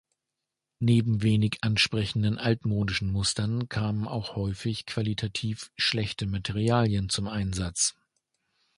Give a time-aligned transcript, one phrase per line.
[0.79, 7.93] Neben wenig ansprechenden, altmodischen Mustern kamen häufig auch qualitativ schlechte Materialien zum Einsatz.